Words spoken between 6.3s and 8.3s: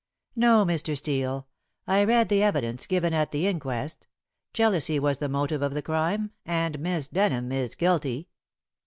and Miss Denham is guilty."